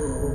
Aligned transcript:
move. 0.00 0.29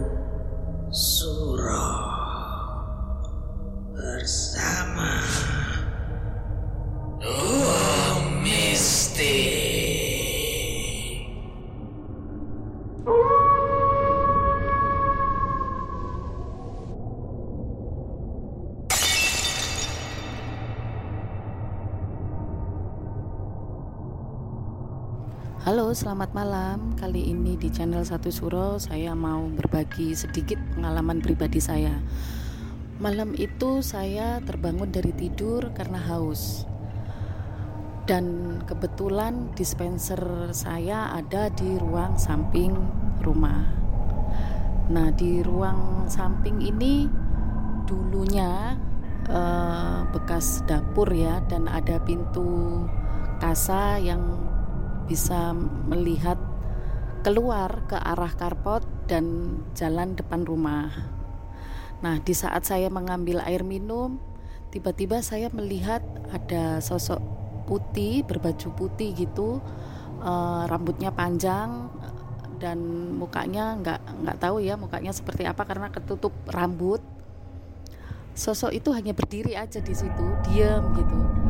Halo, 25.65 25.89
selamat 25.97 26.37
malam. 26.37 26.93
Kali 26.93 27.33
ini 27.33 27.57
di 27.57 27.73
channel 27.73 28.05
Satu 28.05 28.29
Suro 28.29 28.77
saya 28.77 29.17
mau 29.17 29.49
berbagi 29.49 30.13
sedikit 30.13 30.61
pengalaman 30.77 31.25
pribadi 31.25 31.57
saya. 31.57 32.05
Malam 33.01 33.33
itu 33.33 33.81
saya 33.81 34.45
terbangun 34.45 34.93
dari 34.93 35.09
tidur 35.17 35.73
karena 35.73 35.97
haus. 36.05 36.69
Dan 38.05 38.61
kebetulan 38.69 39.57
dispenser 39.57 40.21
saya 40.53 41.09
ada 41.17 41.49
di 41.49 41.81
ruang 41.81 42.13
samping 42.13 42.77
rumah. 43.25 43.65
Nah, 44.93 45.09
di 45.17 45.41
ruang 45.41 46.05
samping 46.05 46.61
ini 46.61 47.09
dulunya 47.89 48.77
eh, 49.25 50.05
bekas 50.13 50.61
dapur 50.69 51.09
ya 51.09 51.41
dan 51.49 51.65
ada 51.65 51.97
pintu 52.05 52.85
kasa 53.41 53.97
yang 53.97 54.53
bisa 55.05 55.53
melihat 55.89 56.37
keluar 57.25 57.89
ke 57.89 57.97
arah 57.97 58.33
karpot 58.37 58.85
dan 59.09 59.57
jalan 59.73 60.13
depan 60.13 60.45
rumah. 60.45 60.93
Nah, 62.05 62.21
di 62.21 62.33
saat 62.37 62.69
saya 62.69 62.89
mengambil 62.93 63.41
air 63.41 63.65
minum, 63.65 64.21
tiba-tiba 64.69 65.25
saya 65.25 65.49
melihat 65.49 66.05
ada 66.29 66.77
sosok 66.81 67.17
putih 67.65 68.21
berbaju 68.21 68.69
putih 68.77 69.09
gitu, 69.17 69.57
uh, 70.21 70.69
rambutnya 70.69 71.09
panjang 71.09 71.89
dan 72.61 72.77
mukanya 73.17 73.73
nggak 73.81 73.99
nggak 74.21 74.37
tahu 74.37 74.61
ya 74.61 74.77
mukanya 74.77 75.09
seperti 75.09 75.49
apa 75.49 75.65
karena 75.65 75.89
ketutup 75.89 76.33
rambut. 76.45 77.01
Sosok 78.35 78.75
itu 78.75 78.91
hanya 78.91 79.15
berdiri 79.15 79.55
aja 79.55 79.79
di 79.79 79.95
situ, 79.95 80.25
diam 80.45 80.91
gitu 80.93 81.45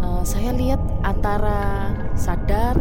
uh, 0.00 0.22
saya 0.24 0.50
lihat 0.56 0.80
antara 1.04 1.92
sadar 2.20 2.76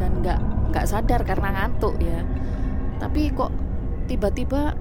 dan 0.00 0.10
nggak 0.24 0.40
nggak 0.72 0.86
sadar 0.88 1.20
karena 1.28 1.48
ngantuk 1.52 2.00
ya. 2.00 2.24
Tapi 2.96 3.28
kok 3.36 3.52
tiba-tiba 4.08 4.72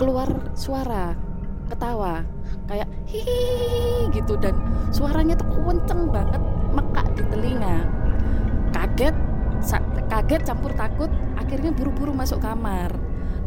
keluar 0.00 0.32
suara 0.56 1.12
ketawa 1.68 2.24
kayak 2.66 2.88
hihi 3.04 4.08
gitu 4.10 4.34
dan 4.40 4.56
suaranya 4.90 5.36
tuh 5.36 5.46
kenceng 5.52 6.08
banget 6.08 6.42
mekak 6.72 7.06
di 7.14 7.22
telinga. 7.28 7.84
Kaget 8.72 9.14
kaget 10.08 10.42
campur 10.42 10.72
takut 10.72 11.12
akhirnya 11.36 11.70
buru-buru 11.76 12.16
masuk 12.16 12.40
kamar. 12.40 12.90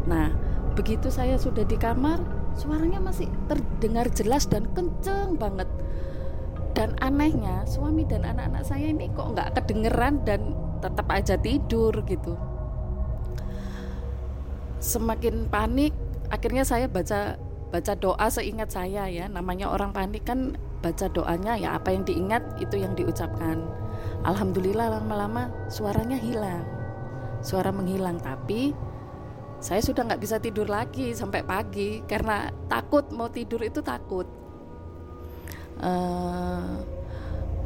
Nah 0.06 0.30
begitu 0.78 1.10
saya 1.10 1.36
sudah 1.36 1.66
di 1.66 1.74
kamar 1.74 2.22
suaranya 2.54 3.02
masih 3.02 3.26
terdengar 3.50 4.06
jelas 4.14 4.46
dan 4.46 4.70
kenceng 4.72 5.34
banget 5.34 5.66
dan 6.74 6.98
anehnya 6.98 7.62
suami 7.64 8.02
dan 8.04 8.26
anak-anak 8.26 8.66
saya 8.66 8.90
ini 8.90 9.06
kok 9.14 9.30
nggak 9.30 9.54
kedengeran 9.62 10.20
dan 10.26 10.52
tetap 10.82 11.06
aja 11.08 11.38
tidur 11.38 11.94
gitu. 12.04 12.34
Semakin 14.82 15.48
panik 15.48 15.94
akhirnya 16.28 16.66
saya 16.66 16.90
baca 16.90 17.38
baca 17.70 17.92
doa 17.94 18.26
seingat 18.26 18.74
saya 18.74 19.06
ya. 19.06 19.30
Namanya 19.30 19.70
orang 19.70 19.94
panik 19.94 20.26
kan 20.26 20.58
baca 20.82 21.08
doanya 21.08 21.56
ya 21.56 21.78
apa 21.78 21.94
yang 21.94 22.04
diingat 22.04 22.42
itu 22.60 22.82
yang 22.82 22.92
diucapkan. 22.98 23.64
Alhamdulillah 24.26 25.00
lama-lama 25.00 25.48
suaranya 25.70 26.18
hilang. 26.18 26.66
Suara 27.40 27.70
menghilang 27.70 28.18
tapi 28.18 28.74
saya 29.62 29.80
sudah 29.80 30.04
nggak 30.04 30.20
bisa 30.20 30.36
tidur 30.42 30.68
lagi 30.68 31.16
sampai 31.16 31.40
pagi 31.46 32.04
karena 32.04 32.52
takut 32.68 33.08
mau 33.14 33.32
tidur 33.32 33.62
itu 33.64 33.80
takut 33.80 34.43
uh, 35.80 36.84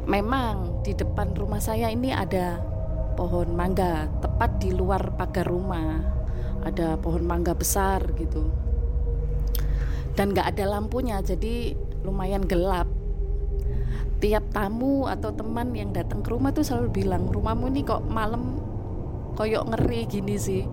memang 0.09 0.81
di 0.81 0.97
depan 0.97 1.37
rumah 1.37 1.61
saya 1.61 1.93
ini 1.93 2.09
ada 2.09 2.57
pohon 3.19 3.51
mangga 3.51 4.07
tepat 4.23 4.63
di 4.63 4.71
luar 4.71 5.13
pagar 5.19 5.45
rumah. 5.45 5.99
Ada 6.63 6.95
pohon 6.99 7.23
mangga 7.23 7.51
besar 7.55 8.03
gitu. 8.15 8.47
Dan 10.15 10.35
nggak 10.35 10.55
ada 10.55 10.79
lampunya 10.79 11.19
jadi 11.19 11.75
lumayan 12.03 12.43
gelap. 12.43 12.87
Tiap 14.19 14.51
tamu 14.51 15.07
atau 15.07 15.31
teman 15.31 15.71
yang 15.71 15.95
datang 15.95 16.19
ke 16.19 16.31
rumah 16.31 16.51
tuh 16.51 16.67
selalu 16.67 17.03
bilang 17.03 17.31
rumahmu 17.31 17.71
ini 17.71 17.87
kok 17.87 18.03
malam 18.03 18.59
koyok 19.39 19.71
ngeri 19.71 20.01
gini 20.07 20.35
sih. 20.35 20.63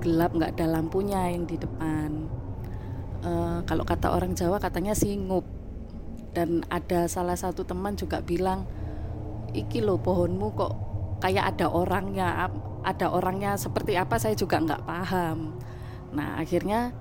Gelap 0.00 0.32
nggak 0.32 0.56
ada 0.56 0.80
lampunya 0.80 1.28
yang 1.28 1.44
di 1.44 1.60
depan. 1.60 2.28
Uh, 3.24 3.60
kalau 3.64 3.84
kata 3.88 4.12
orang 4.12 4.36
Jawa 4.36 4.60
katanya 4.60 4.92
singup 4.92 5.44
dan 6.34 6.66
ada 6.68 7.06
salah 7.06 7.38
satu 7.38 7.62
teman 7.62 7.94
juga 7.94 8.18
bilang 8.20 8.66
iki 9.54 9.78
lo 9.78 10.02
pohonmu 10.02 10.48
kok 10.58 10.74
kayak 11.22 11.54
ada 11.56 11.70
orangnya 11.70 12.50
ada 12.84 13.06
orangnya 13.08 13.56
seperti 13.56 13.96
apa 13.96 14.20
saya 14.20 14.36
juga 14.36 14.60
nggak 14.60 14.84
paham. 14.84 15.56
Nah 16.12 16.36
akhirnya 16.36 16.92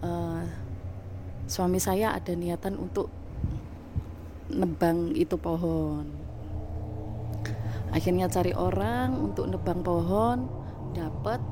uh, 0.00 0.46
suami 1.44 1.76
saya 1.76 2.16
ada 2.16 2.32
niatan 2.32 2.78
untuk 2.78 3.12
nebang 4.48 5.12
itu 5.12 5.36
pohon. 5.36 6.08
Akhirnya 7.90 8.30
cari 8.30 8.54
orang 8.54 9.18
untuk 9.18 9.50
nebang 9.50 9.82
pohon 9.82 10.46
dapat 10.94 11.42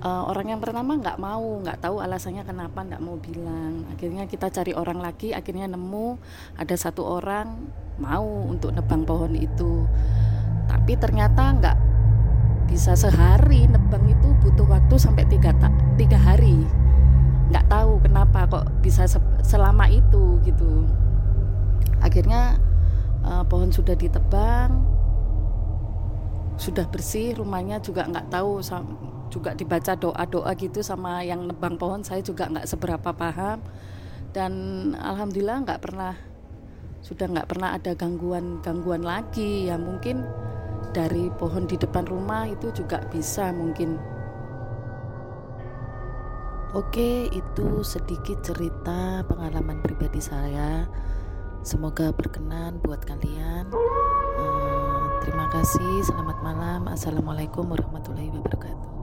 uh, 0.00 0.22
orang 0.28 0.56
yang 0.56 0.60
pertama 0.60 0.96
nggak 0.96 1.20
mau 1.20 1.60
nggak 1.60 1.80
tahu 1.80 2.00
alasannya 2.00 2.42
kenapa 2.44 2.84
nggak 2.84 3.02
mau 3.02 3.16
bilang. 3.20 3.84
Akhirnya 3.92 4.24
kita 4.26 4.48
cari 4.48 4.72
orang 4.72 4.98
lagi 5.00 5.32
akhirnya 5.36 5.68
nemu 5.68 6.16
ada 6.56 6.74
satu 6.76 7.04
orang 7.04 7.70
mau 8.00 8.48
untuk 8.48 8.72
nebang 8.72 9.04
pohon 9.04 9.36
itu. 9.36 9.84
Tapi 10.68 10.92
ternyata 10.96 11.42
nggak 11.56 11.78
bisa 12.70 12.94
sehari 12.94 13.66
nebang 13.66 14.06
itu 14.06 14.28
butuh 14.40 14.66
waktu 14.66 14.94
sampai 14.96 15.24
tiga 15.28 15.52
tiga 16.00 16.18
hari. 16.18 16.64
Nggak 17.50 17.66
tahu 17.66 17.98
kenapa 18.02 18.46
kok 18.46 18.66
bisa 18.80 19.04
selama 19.44 19.90
itu 19.90 20.38
gitu. 20.46 20.86
Akhirnya 22.00 22.56
uh, 23.26 23.44
pohon 23.44 23.68
sudah 23.68 23.98
ditebang 23.98 25.00
sudah 26.60 26.84
bersih 26.92 27.40
rumahnya 27.40 27.80
juga 27.80 28.04
nggak 28.04 28.28
tahu 28.28 28.60
juga 29.30 29.54
dibaca 29.54 29.94
doa-doa 29.94 30.52
gitu 30.58 30.82
sama 30.82 31.22
yang 31.22 31.46
nebang 31.46 31.78
pohon 31.78 32.02
saya 32.02 32.20
juga 32.20 32.50
nggak 32.50 32.66
seberapa 32.66 33.14
paham 33.14 33.62
dan 34.34 34.52
alhamdulillah 34.98 35.62
nggak 35.64 35.80
pernah 35.80 36.14
sudah 37.00 37.26
nggak 37.32 37.48
pernah 37.48 37.78
ada 37.78 37.96
gangguan-gangguan 37.96 39.00
lagi 39.00 39.70
ya 39.72 39.80
mungkin 39.80 40.26
dari 40.90 41.30
pohon 41.38 41.64
di 41.64 41.78
depan 41.78 42.04
rumah 42.04 42.50
itu 42.50 42.74
juga 42.74 43.00
bisa 43.08 43.54
mungkin 43.54 43.96
Oke, 46.70 47.26
itu 47.34 47.82
sedikit 47.82 48.46
cerita 48.46 49.26
pengalaman 49.26 49.82
pribadi 49.82 50.22
saya. 50.22 50.86
Semoga 51.66 52.14
berkenan 52.14 52.78
buat 52.78 53.02
kalian. 53.02 53.74
Hmm, 53.74 55.18
terima 55.18 55.50
kasih. 55.50 56.06
Selamat 56.06 56.38
malam. 56.46 56.86
Assalamualaikum 56.86 57.66
warahmatullahi 57.74 58.30
wabarakatuh. 58.30 58.99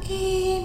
Keep 0.00 0.59